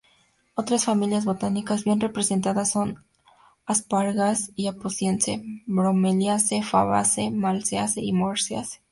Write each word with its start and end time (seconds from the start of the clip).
Otras 0.55 0.85
familias 0.85 1.25
botánicas 1.25 1.83
bien 1.83 1.99
representadas 1.99 2.71
son: 2.71 3.05
Asparagaceae, 3.67 4.69
Apocynaceae, 4.69 5.43
Bromeliaceae, 5.67 6.63
Fabaceae, 6.63 7.29
Malvaceae 7.29 8.03
y 8.03 8.11
Moraceae. 8.11 8.79